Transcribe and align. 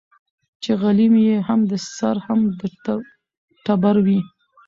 چي 0.61 0.71
غلیم 0.81 1.13
یې 1.27 1.35
هم 1.47 1.59
د 1.71 1.73
سر 1.97 2.15
هم 2.25 2.39
د 2.59 2.61
ټبر 3.65 3.95
وي 4.05 4.19